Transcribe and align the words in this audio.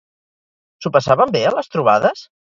S'ho 0.85 0.91
passaven 0.95 1.35
bé 1.37 1.43
a 1.51 1.53
les 1.59 1.71
trobades? 1.77 2.27